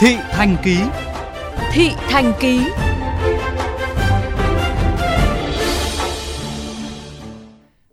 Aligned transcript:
Thị 0.00 0.16
Thành 0.30 0.56
Ký 0.64 0.78
Thị 1.72 1.90
Thành 1.96 2.32
Ký 2.40 2.60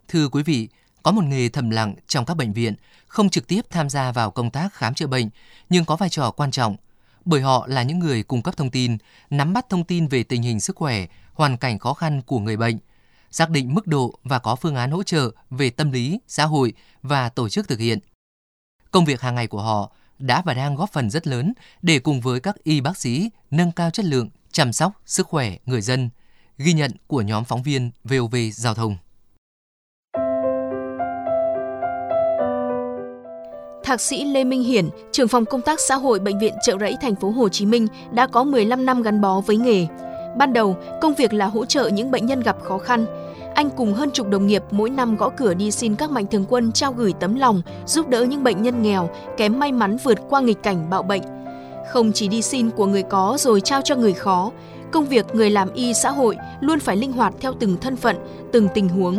Thưa 0.08 0.28
quý 0.28 0.42
vị, 0.42 0.68
có 1.02 1.12
một 1.12 1.24
nghề 1.24 1.48
thầm 1.48 1.70
lặng 1.70 1.94
trong 2.06 2.24
các 2.24 2.36
bệnh 2.36 2.52
viện, 2.52 2.74
không 3.06 3.30
trực 3.30 3.46
tiếp 3.46 3.60
tham 3.70 3.90
gia 3.90 4.12
vào 4.12 4.30
công 4.30 4.50
tác 4.50 4.74
khám 4.74 4.94
chữa 4.94 5.06
bệnh, 5.06 5.28
nhưng 5.68 5.84
có 5.84 5.96
vai 5.96 6.08
trò 6.08 6.30
quan 6.30 6.50
trọng, 6.50 6.76
bởi 7.24 7.40
họ 7.40 7.66
là 7.66 7.82
những 7.82 7.98
người 7.98 8.22
cung 8.22 8.42
cấp 8.42 8.56
thông 8.56 8.70
tin, 8.70 8.96
nắm 9.30 9.52
bắt 9.52 9.66
thông 9.68 9.84
tin 9.84 10.06
về 10.08 10.22
tình 10.22 10.42
hình 10.42 10.60
sức 10.60 10.76
khỏe, 10.76 11.06
hoàn 11.32 11.56
cảnh 11.56 11.78
khó 11.78 11.94
khăn 11.94 12.22
của 12.22 12.38
người 12.38 12.56
bệnh, 12.56 12.78
xác 13.30 13.50
định 13.50 13.74
mức 13.74 13.86
độ 13.86 14.18
và 14.24 14.38
có 14.38 14.56
phương 14.56 14.76
án 14.76 14.90
hỗ 14.90 15.02
trợ 15.02 15.30
về 15.50 15.70
tâm 15.70 15.90
lý, 15.90 16.20
xã 16.28 16.44
hội 16.44 16.72
và 17.02 17.28
tổ 17.28 17.48
chức 17.48 17.68
thực 17.68 17.78
hiện. 17.78 17.98
Công 18.90 19.04
việc 19.04 19.20
hàng 19.20 19.34
ngày 19.34 19.46
của 19.46 19.62
họ 19.62 19.90
đã 20.18 20.42
và 20.44 20.54
đang 20.54 20.74
góp 20.74 20.92
phần 20.92 21.10
rất 21.10 21.26
lớn 21.26 21.52
để 21.82 21.98
cùng 21.98 22.20
với 22.20 22.40
các 22.40 22.64
y 22.64 22.80
bác 22.80 22.96
sĩ 22.96 23.30
nâng 23.50 23.72
cao 23.72 23.90
chất 23.90 24.04
lượng 24.04 24.28
chăm 24.52 24.72
sóc 24.72 24.92
sức 25.06 25.26
khỏe 25.26 25.56
người 25.66 25.80
dân, 25.80 26.08
ghi 26.58 26.72
nhận 26.72 26.90
của 27.06 27.22
nhóm 27.22 27.44
phóng 27.44 27.62
viên 27.62 27.90
VOV 28.04 28.36
Giao 28.52 28.74
thông. 28.74 28.96
Thạc 33.84 34.00
sĩ 34.00 34.24
Lê 34.24 34.44
Minh 34.44 34.62
Hiển, 34.62 34.88
trưởng 35.12 35.28
phòng 35.28 35.44
công 35.44 35.62
tác 35.62 35.80
xã 35.80 35.94
hội 35.94 36.18
bệnh 36.18 36.38
viện 36.38 36.54
Trợ 36.62 36.78
Rẫy 36.78 36.96
thành 37.00 37.14
phố 37.14 37.30
Hồ 37.30 37.48
Chí 37.48 37.66
Minh 37.66 37.86
đã 38.12 38.26
có 38.26 38.44
15 38.44 38.86
năm 38.86 39.02
gắn 39.02 39.20
bó 39.20 39.40
với 39.40 39.56
nghề. 39.56 39.86
Ban 40.36 40.52
đầu, 40.52 40.76
công 41.00 41.14
việc 41.14 41.32
là 41.32 41.46
hỗ 41.46 41.64
trợ 41.64 41.88
những 41.88 42.10
bệnh 42.10 42.26
nhân 42.26 42.40
gặp 42.40 42.56
khó 42.62 42.78
khăn. 42.78 43.06
Anh 43.56 43.70
cùng 43.70 43.94
hơn 43.94 44.10
chục 44.10 44.28
đồng 44.28 44.46
nghiệp 44.46 44.62
mỗi 44.70 44.90
năm 44.90 45.16
gõ 45.16 45.28
cửa 45.28 45.54
đi 45.54 45.70
xin 45.70 45.96
các 45.96 46.10
mạnh 46.10 46.26
thường 46.26 46.44
quân 46.48 46.72
trao 46.72 46.92
gửi 46.92 47.14
tấm 47.20 47.34
lòng, 47.34 47.62
giúp 47.86 48.08
đỡ 48.08 48.24
những 48.24 48.44
bệnh 48.44 48.62
nhân 48.62 48.82
nghèo, 48.82 49.10
kém 49.36 49.58
may 49.58 49.72
mắn 49.72 49.96
vượt 50.04 50.18
qua 50.28 50.40
nghịch 50.40 50.62
cảnh 50.62 50.90
bạo 50.90 51.02
bệnh. 51.02 51.22
Không 51.92 52.12
chỉ 52.12 52.28
đi 52.28 52.42
xin 52.42 52.70
của 52.70 52.86
người 52.86 53.02
có 53.02 53.36
rồi 53.40 53.60
trao 53.60 53.80
cho 53.82 53.96
người 53.96 54.12
khó, 54.12 54.50
công 54.92 55.04
việc 55.04 55.34
người 55.34 55.50
làm 55.50 55.72
y 55.72 55.94
xã 55.94 56.10
hội 56.10 56.36
luôn 56.60 56.80
phải 56.80 56.96
linh 56.96 57.12
hoạt 57.12 57.34
theo 57.40 57.52
từng 57.60 57.76
thân 57.80 57.96
phận, 57.96 58.16
từng 58.52 58.68
tình 58.74 58.88
huống. 58.88 59.18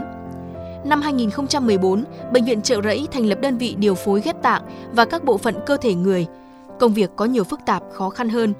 Năm 0.85 1.01
2014, 1.01 2.03
Bệnh 2.33 2.45
viện 2.45 2.61
Trợ 2.61 2.81
Rẫy 2.81 3.07
thành 3.11 3.25
lập 3.25 3.37
đơn 3.41 3.57
vị 3.57 3.75
điều 3.79 3.95
phối 3.95 4.21
ghép 4.21 4.41
tạng 4.41 4.61
và 4.91 5.05
các 5.05 5.23
bộ 5.23 5.37
phận 5.37 5.55
cơ 5.65 5.77
thể 5.77 5.93
người. 5.93 6.25
Công 6.79 6.93
việc 6.93 7.09
có 7.15 7.25
nhiều 7.25 7.43
phức 7.43 7.59
tạp, 7.65 7.83
khó 7.91 8.09
khăn 8.09 8.29
hơn. 8.29 8.53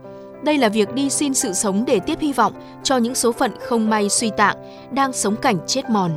Đây 0.44 0.58
là 0.58 0.70
việc 0.70 0.94
đi 0.94 1.10
xin 1.10 1.34
sự 1.34 1.54
sống 1.54 1.84
để 1.88 2.00
tiếp 2.00 2.20
hy 2.20 2.34
vọng 2.34 2.54
cho 2.84 2.98
những 2.98 3.16
số 3.16 3.32
phận 3.32 3.52
không 3.60 3.90
may 3.90 4.10
suy 4.10 4.32
tạng, 4.38 4.56
đang 4.92 5.14
sống 5.14 5.36
cảnh 5.42 5.58
chết 5.68 5.90
mòn. 5.90 6.12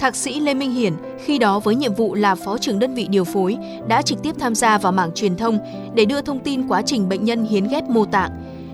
Thạc 0.00 0.16
sĩ 0.16 0.40
Lê 0.40 0.54
Minh 0.54 0.70
Hiển, 0.70 0.92
khi 1.18 1.38
đó 1.38 1.58
với 1.58 1.74
nhiệm 1.74 1.94
vụ 1.94 2.14
là 2.14 2.34
phó 2.34 2.58
trưởng 2.58 2.78
đơn 2.78 2.94
vị 2.94 3.06
điều 3.10 3.24
phối, 3.24 3.56
đã 3.88 4.02
trực 4.02 4.22
tiếp 4.22 4.32
tham 4.38 4.54
gia 4.54 4.78
vào 4.78 4.92
mảng 4.92 5.10
truyền 5.14 5.36
thông 5.36 5.58
để 5.94 6.04
đưa 6.04 6.22
thông 6.22 6.38
tin 6.38 6.68
quá 6.68 6.82
trình 6.82 7.08
bệnh 7.08 7.24
nhân 7.24 7.44
hiến 7.44 7.64
ghép 7.70 7.84
mô 7.84 8.04
tạng, 8.04 8.30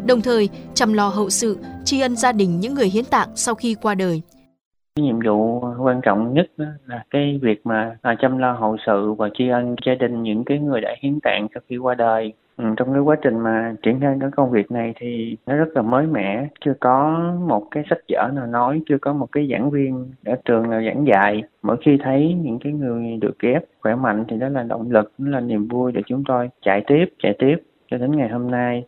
đồng 0.06 0.20
thời 0.20 0.48
chăm 0.74 0.92
lo 0.92 1.08
hậu 1.08 1.30
sự, 1.30 1.58
tri 1.84 2.00
ân 2.00 2.16
gia 2.16 2.32
đình 2.32 2.60
những 2.60 2.74
người 2.74 2.86
hiến 2.86 3.04
tạng 3.04 3.28
sau 3.34 3.54
khi 3.54 3.76
qua 3.82 3.94
đời. 3.94 4.22
Nhiệm 5.00 5.20
vụ 5.26 5.60
quan 5.82 6.00
trọng 6.02 6.34
nhất 6.34 6.46
là 6.86 7.04
cái 7.10 7.38
việc 7.42 7.60
mà 7.64 7.96
à, 8.02 8.16
chăm 8.22 8.38
lo 8.38 8.52
hậu 8.52 8.76
sự 8.86 9.12
và 9.12 9.28
tri 9.38 9.48
ân 9.48 9.76
gia 9.86 9.94
đình 9.94 10.22
những 10.22 10.44
cái 10.44 10.58
người 10.58 10.80
đã 10.80 10.88
hiến 11.02 11.20
tạng 11.20 11.46
sau 11.54 11.62
khi 11.68 11.76
qua 11.76 11.94
đời. 11.94 12.32
Ừ, 12.56 12.64
trong 12.76 12.92
cái 12.92 13.02
quá 13.02 13.16
trình 13.22 13.38
mà 13.38 13.74
triển 13.82 14.00
khai 14.00 14.16
cái 14.20 14.30
công 14.36 14.50
việc 14.50 14.70
này 14.70 14.94
thì 15.00 15.36
nó 15.46 15.56
rất 15.56 15.68
là 15.74 15.82
mới 15.82 16.06
mẻ, 16.06 16.48
chưa 16.64 16.74
có 16.80 17.24
một 17.46 17.66
cái 17.70 17.84
sách 17.90 17.98
vở 18.08 18.30
nào 18.34 18.46
nói, 18.46 18.82
chưa 18.88 18.98
có 18.98 19.12
một 19.12 19.32
cái 19.32 19.48
giảng 19.52 19.70
viên 19.70 20.12
ở 20.24 20.36
trường 20.44 20.70
nào 20.70 20.80
giảng 20.86 21.06
dạy. 21.06 21.42
Mỗi 21.62 21.76
khi 21.84 21.98
thấy 22.04 22.34
những 22.42 22.58
cái 22.64 22.72
người 22.72 23.18
được 23.20 23.38
ghép 23.38 23.64
khỏe 23.80 23.94
mạnh 23.94 24.24
thì 24.28 24.36
đó 24.36 24.48
là 24.48 24.62
động 24.62 24.90
lực, 24.90 25.12
đó 25.18 25.30
là 25.30 25.40
niềm 25.40 25.68
vui 25.68 25.92
để 25.92 26.02
chúng 26.06 26.22
tôi 26.28 26.50
chạy 26.62 26.84
tiếp, 26.86 27.04
chạy 27.22 27.36
tiếp 27.38 27.56
cho 27.90 27.98
đến 27.98 28.16
ngày 28.16 28.28
hôm 28.28 28.50
nay. 28.50 28.84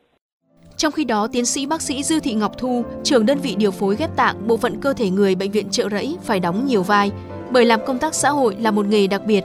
Trong 0.76 0.92
khi 0.92 1.04
đó, 1.04 1.28
tiến 1.32 1.44
sĩ 1.44 1.66
bác 1.66 1.80
sĩ 1.80 2.02
Dư 2.02 2.20
Thị 2.20 2.34
Ngọc 2.34 2.52
Thu, 2.58 2.84
trưởng 3.02 3.26
đơn 3.26 3.38
vị 3.42 3.54
điều 3.58 3.70
phối 3.70 3.96
ghép 3.96 4.16
tạng 4.16 4.36
bộ 4.48 4.56
phận 4.56 4.80
cơ 4.80 4.92
thể 4.92 5.10
người 5.10 5.34
bệnh 5.34 5.50
viện 5.50 5.66
Trợ 5.70 5.88
Rẫy 5.88 6.16
phải 6.22 6.40
đóng 6.40 6.66
nhiều 6.66 6.82
vai, 6.82 7.10
bởi 7.52 7.64
làm 7.64 7.80
công 7.86 7.98
tác 7.98 8.14
xã 8.14 8.30
hội 8.30 8.56
là 8.60 8.70
một 8.70 8.86
nghề 8.86 9.06
đặc 9.06 9.22
biệt. 9.26 9.44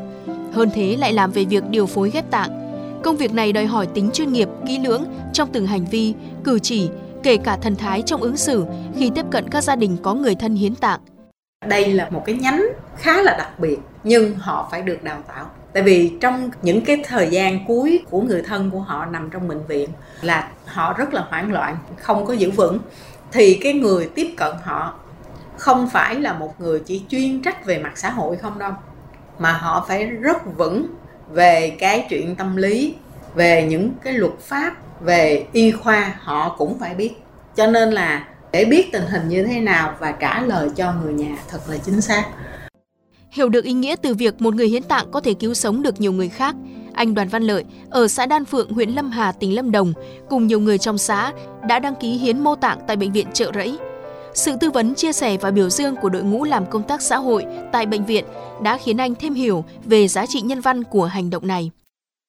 Hơn 0.51 0.69
thế 0.73 0.95
lại 0.99 1.13
làm 1.13 1.31
về 1.31 1.45
việc 1.49 1.63
điều 1.69 1.85
phối 1.85 2.09
ghép 2.13 2.31
tạng. 2.31 2.60
Công 3.03 3.17
việc 3.17 3.33
này 3.33 3.53
đòi 3.53 3.65
hỏi 3.65 3.87
tính 3.87 4.09
chuyên 4.13 4.33
nghiệp, 4.33 4.49
kỹ 4.67 4.79
lưỡng 4.79 5.03
trong 5.33 5.49
từng 5.53 5.67
hành 5.67 5.85
vi, 5.85 6.13
cử 6.43 6.59
chỉ, 6.59 6.89
kể 7.23 7.37
cả 7.37 7.57
thần 7.61 7.75
thái 7.75 8.01
trong 8.05 8.21
ứng 8.21 8.37
xử 8.37 8.65
khi 8.97 9.11
tiếp 9.15 9.25
cận 9.31 9.49
các 9.49 9.63
gia 9.63 9.75
đình 9.75 9.97
có 10.03 10.13
người 10.13 10.35
thân 10.35 10.55
hiến 10.55 10.75
tạng. 10.75 10.99
Đây 11.67 11.93
là 11.93 12.09
một 12.09 12.23
cái 12.25 12.35
nhánh 12.35 12.65
khá 12.97 13.21
là 13.21 13.35
đặc 13.37 13.59
biệt 13.59 13.77
nhưng 14.03 14.35
họ 14.35 14.67
phải 14.71 14.81
được 14.81 15.03
đào 15.03 15.23
tạo 15.27 15.45
tại 15.73 15.83
vì 15.83 16.13
trong 16.21 16.49
những 16.61 16.85
cái 16.85 17.03
thời 17.07 17.29
gian 17.29 17.65
cuối 17.67 18.03
của 18.09 18.21
người 18.21 18.41
thân 18.41 18.71
của 18.71 18.79
họ 18.79 19.05
nằm 19.05 19.29
trong 19.29 19.47
bệnh 19.47 19.67
viện 19.67 19.89
là 20.21 20.51
họ 20.65 20.93
rất 20.93 21.13
là 21.13 21.25
hoảng 21.29 21.51
loạn 21.51 21.77
không 21.99 22.25
có 22.25 22.33
giữ 22.33 22.51
vững 22.51 22.79
thì 23.31 23.59
cái 23.61 23.73
người 23.73 24.09
tiếp 24.15 24.33
cận 24.37 24.51
họ 24.63 24.93
không 25.57 25.89
phải 25.89 26.15
là 26.15 26.33
một 26.33 26.61
người 26.61 26.79
chỉ 26.79 27.03
chuyên 27.09 27.41
trách 27.41 27.65
về 27.65 27.79
mặt 27.79 27.91
xã 27.95 28.09
hội 28.09 28.37
không 28.37 28.59
đâu 28.59 28.71
mà 29.39 29.51
họ 29.51 29.85
phải 29.87 30.05
rất 30.05 30.57
vững 30.57 30.87
về 31.33 31.75
cái 31.79 32.07
chuyện 32.09 32.35
tâm 32.35 32.55
lý 32.55 32.95
về 33.35 33.67
những 33.69 33.91
cái 34.03 34.13
luật 34.13 34.39
pháp 34.39 34.75
về 35.01 35.45
y 35.53 35.71
khoa 35.71 36.15
họ 36.19 36.55
cũng 36.57 36.79
phải 36.79 36.95
biết 36.95 37.13
cho 37.55 37.67
nên 37.67 37.91
là 37.91 38.27
để 38.51 38.65
biết 38.65 38.91
tình 38.91 39.05
hình 39.09 39.29
như 39.29 39.43
thế 39.43 39.59
nào 39.59 39.95
và 39.99 40.11
trả 40.11 40.41
lời 40.41 40.69
cho 40.75 40.93
người 41.03 41.13
nhà 41.13 41.37
thật 41.49 41.59
là 41.67 41.77
chính 41.77 42.01
xác 42.01 42.25
Hiểu 43.31 43.49
được 43.49 43.63
ý 43.63 43.73
nghĩa 43.73 43.95
từ 44.01 44.13
việc 44.13 44.41
một 44.41 44.55
người 44.55 44.67
hiến 44.67 44.83
tạng 44.83 45.11
có 45.11 45.21
thể 45.21 45.33
cứu 45.33 45.53
sống 45.53 45.81
được 45.81 46.01
nhiều 46.01 46.11
người 46.11 46.29
khác, 46.29 46.55
anh 46.93 47.13
Đoàn 47.13 47.27
Văn 47.27 47.43
Lợi 47.43 47.63
ở 47.89 48.07
xã 48.07 48.25
Đan 48.25 48.45
Phượng, 48.45 48.69
huyện 48.73 48.89
Lâm 48.89 49.11
Hà, 49.11 49.31
tỉnh 49.31 49.55
Lâm 49.55 49.71
Đồng 49.71 49.93
cùng 50.29 50.47
nhiều 50.47 50.59
người 50.59 50.77
trong 50.77 50.97
xã 50.97 51.31
đã 51.67 51.79
đăng 51.79 51.95
ký 51.95 52.11
hiến 52.11 52.39
mô 52.39 52.55
tạng 52.55 52.79
tại 52.87 52.95
bệnh 52.95 53.11
viện 53.11 53.27
Trợ 53.33 53.51
Rẫy. 53.55 53.77
Sự 54.33 54.51
tư 54.61 54.69
vấn, 54.73 54.93
chia 54.95 55.11
sẻ 55.11 55.37
và 55.41 55.51
biểu 55.51 55.69
dương 55.69 55.95
của 56.01 56.09
đội 56.09 56.23
ngũ 56.23 56.43
làm 56.43 56.63
công 56.71 56.81
tác 56.87 57.01
xã 57.01 57.17
hội 57.17 57.43
tại 57.71 57.85
bệnh 57.85 58.03
viện 58.07 58.25
đã 58.63 58.77
khiến 58.85 58.97
anh 58.97 59.13
thêm 59.19 59.33
hiểu 59.33 59.63
về 59.85 60.07
giá 60.07 60.25
trị 60.25 60.39
nhân 60.41 60.59
văn 60.63 60.83
của 60.91 61.05
hành 61.05 61.29
động 61.31 61.47
này. 61.47 61.71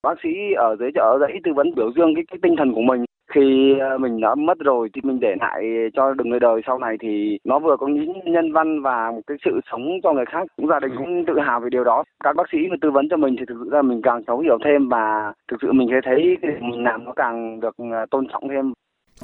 Bác 0.02 0.14
sĩ 0.22 0.28
ở 0.56 0.76
dưới 0.78 0.90
chợ 0.94 1.18
rẫy 1.20 1.32
tư 1.44 1.52
vấn 1.54 1.74
biểu 1.74 1.92
dương 1.96 2.14
cái, 2.14 2.24
cái 2.30 2.38
tinh 2.42 2.54
thần 2.58 2.74
của 2.74 2.80
mình. 2.80 3.04
Khi 3.34 3.74
ờ, 3.80 3.98
mình 3.98 4.20
đã 4.20 4.34
mất 4.34 4.58
rồi 4.58 4.88
thì 4.94 5.00
mình 5.04 5.20
để 5.20 5.34
lại 5.40 5.62
cho 5.94 6.14
được 6.14 6.26
người 6.26 6.40
đời 6.40 6.60
sau 6.66 6.78
này 6.78 6.96
thì 7.00 7.38
nó 7.44 7.58
vừa 7.58 7.76
có 7.76 7.86
những 7.86 8.12
nhân 8.24 8.52
văn 8.52 8.82
và 8.82 9.10
một 9.10 9.20
cái 9.26 9.36
sự 9.44 9.60
sống 9.70 9.82
cho 10.02 10.12
người 10.12 10.24
khác. 10.32 10.46
Cũng 10.56 10.68
gia 10.68 10.80
đình 10.80 10.92
cũng 10.98 11.24
tự 11.26 11.38
hào 11.40 11.60
về 11.60 11.68
điều 11.70 11.84
đó. 11.84 12.04
Các 12.24 12.36
bác 12.36 12.44
sĩ 12.52 12.58
mà 12.70 12.76
tư 12.80 12.90
vấn 12.90 13.08
cho 13.08 13.16
mình 13.16 13.36
thì 13.38 13.44
thực 13.48 13.56
sự 13.64 13.70
là 13.70 13.82
mình 13.82 14.02
càng 14.02 14.22
thấu 14.26 14.38
hiểu 14.38 14.58
thêm 14.64 14.88
và 14.88 15.32
thực 15.50 15.56
sự 15.62 15.72
mình 15.72 15.88
thấy 16.04 16.36
cái 16.42 16.50
mình 16.60 16.84
làm 16.84 17.04
nó 17.04 17.12
càng 17.16 17.60
được 17.60 17.74
ờ, 17.78 18.06
tôn 18.10 18.26
trọng 18.32 18.48
thêm 18.48 18.72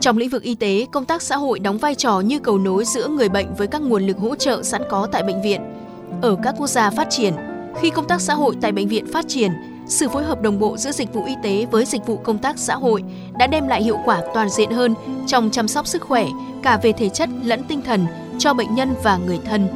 trong 0.00 0.18
lĩnh 0.18 0.28
vực 0.28 0.42
y 0.42 0.54
tế, 0.54 0.86
công 0.92 1.04
tác 1.04 1.22
xã 1.22 1.36
hội 1.36 1.58
đóng 1.58 1.78
vai 1.78 1.94
trò 1.94 2.20
như 2.20 2.38
cầu 2.38 2.58
nối 2.58 2.84
giữa 2.84 3.08
người 3.08 3.28
bệnh 3.28 3.54
với 3.54 3.66
các 3.66 3.82
nguồn 3.82 4.06
lực 4.06 4.18
hỗ 4.18 4.34
trợ 4.34 4.62
sẵn 4.62 4.82
có 4.90 5.08
tại 5.12 5.22
bệnh 5.22 5.42
viện. 5.42 5.60
Ở 6.22 6.36
các 6.42 6.54
quốc 6.58 6.66
gia 6.66 6.90
phát 6.90 7.10
triển, 7.10 7.34
khi 7.80 7.90
công 7.90 8.08
tác 8.08 8.20
xã 8.20 8.34
hội 8.34 8.56
tại 8.60 8.72
bệnh 8.72 8.88
viện 8.88 9.06
phát 9.12 9.28
triển, 9.28 9.52
sự 9.86 10.08
phối 10.08 10.24
hợp 10.24 10.42
đồng 10.42 10.58
bộ 10.58 10.76
giữa 10.76 10.92
dịch 10.92 11.14
vụ 11.14 11.24
y 11.24 11.34
tế 11.42 11.66
với 11.70 11.84
dịch 11.84 12.06
vụ 12.06 12.16
công 12.16 12.38
tác 12.38 12.58
xã 12.58 12.74
hội 12.74 13.04
đã 13.38 13.46
đem 13.46 13.68
lại 13.68 13.82
hiệu 13.82 13.96
quả 14.04 14.22
toàn 14.34 14.48
diện 14.50 14.70
hơn 14.70 14.94
trong 15.26 15.50
chăm 15.50 15.68
sóc 15.68 15.86
sức 15.86 16.02
khỏe 16.02 16.26
cả 16.62 16.78
về 16.82 16.92
thể 16.92 17.08
chất 17.08 17.28
lẫn 17.44 17.64
tinh 17.68 17.82
thần 17.82 18.06
cho 18.38 18.54
bệnh 18.54 18.74
nhân 18.74 18.94
và 19.02 19.18
người 19.26 19.38
thân. 19.44 19.68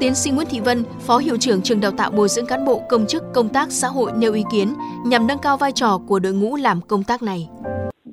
Tiến 0.00 0.14
sĩ 0.14 0.30
Nguyễn 0.30 0.48
Thị 0.50 0.60
Vân, 0.60 0.84
Phó 1.06 1.18
Hiệu 1.18 1.36
trưởng 1.40 1.62
trường 1.62 1.80
đào 1.80 1.90
tạo 1.90 2.10
bồi 2.10 2.28
dưỡng 2.28 2.46
cán 2.46 2.64
bộ 2.64 2.82
công 2.88 3.06
chức 3.06 3.22
công 3.34 3.48
tác 3.48 3.72
xã 3.72 3.88
hội 3.88 4.12
nêu 4.16 4.32
ý 4.32 4.44
kiến 4.52 4.74
nhằm 5.04 5.26
nâng 5.26 5.38
cao 5.38 5.56
vai 5.56 5.72
trò 5.72 6.00
của 6.06 6.18
đội 6.18 6.32
ngũ 6.32 6.56
làm 6.56 6.80
công 6.80 7.04
tác 7.04 7.22
này. 7.22 7.48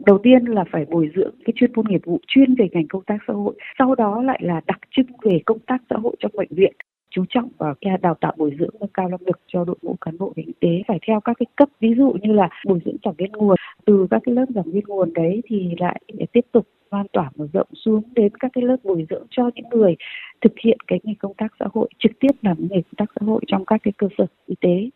Đầu 0.06 0.18
tiên 0.24 0.46
là 0.46 0.64
phải 0.72 0.86
bồi 0.86 1.12
dưỡng 1.16 1.36
cái 1.46 1.54
chuyên 1.56 1.72
môn 1.76 1.86
nghiệp 1.90 2.02
vụ 2.06 2.20
chuyên 2.28 2.56
về 2.56 2.68
ngành 2.72 2.88
công 2.88 3.04
tác 3.04 3.18
xã 3.28 3.34
hội, 3.34 3.56
sau 3.80 3.96
đó 3.96 4.22
lại 4.22 4.40
là 4.44 4.62
đặc 4.68 4.80
trưng 4.92 5.06
về 5.22 5.40
công 5.46 5.60
tác 5.60 5.82
xã 5.90 5.96
hội 5.96 6.16
trong 6.20 6.32
bệnh 6.36 6.50
viện. 6.52 6.74
Chú 7.10 7.26
trọng 7.30 7.50
vào 7.58 7.74
cái 7.82 7.98
đào 8.02 8.16
tạo 8.22 8.34
bồi 8.38 8.56
dưỡng 8.60 8.76
nâng 8.80 8.90
cao 8.94 9.10
năng 9.10 9.22
lực 9.26 9.40
cho 9.48 9.66
đội 9.66 9.76
ngũ 9.82 9.96
cán 10.02 10.18
bộ 10.18 10.34
ngành 10.36 10.46
y 10.46 10.54
tế 10.60 10.84
phải 10.88 11.00
theo 11.08 11.20
các 11.20 11.38
cái 11.40 11.46
cấp. 11.56 11.70
Ví 11.80 11.94
dụ 11.98 12.14
như 12.22 12.34
là 12.34 12.50
bồi 12.66 12.80
dưỡng 12.86 12.96
giảng 13.06 13.14
viên 13.18 13.32
nguồn 13.32 13.56
từ 13.86 14.08
các 14.12 14.22
cái 14.26 14.36
lớp 14.36 14.46
giảng 14.56 14.72
viên 14.72 14.84
nguồn 14.88 15.14
đấy 15.14 15.42
thì 15.46 15.76
lại 15.78 16.02
tiếp 16.32 16.46
tục 16.52 16.68
lan 16.92 17.06
tỏa 17.14 17.32
mở 17.36 17.48
rộng 17.54 17.68
xuống 17.74 18.04
đến 18.16 18.38
các 18.40 18.52
cái 18.54 18.64
lớp 18.64 18.78
bồi 18.84 19.06
dưỡng 19.10 19.28
cho 19.30 19.50
những 19.56 19.70
người 19.70 19.96
thực 20.42 20.54
hiện 20.64 20.78
cái 20.88 21.00
nghề 21.04 21.14
công 21.20 21.34
tác 21.34 21.54
xã 21.60 21.66
hội 21.74 21.90
trực 22.00 22.12
tiếp 22.20 22.32
làm 22.42 22.58
nghề 22.60 22.82
công 22.82 22.96
tác 22.98 23.12
xã 23.20 23.26
hội 23.26 23.42
trong 23.48 23.66
các 23.66 23.82
cái 23.84 23.92
cơ 23.98 24.08
sở 24.18 24.26
y 24.46 24.56
tế. 24.62 24.90